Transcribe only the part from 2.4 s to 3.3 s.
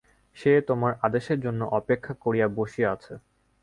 বসিয়া আছে।